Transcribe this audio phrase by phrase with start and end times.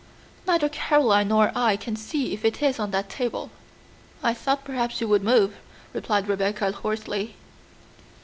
[0.47, 3.51] Neither Caroline nor I can see if it is on that table."
[4.23, 5.57] "I thought perhaps you would move,"
[5.93, 7.35] replied Rebecca hoarsely.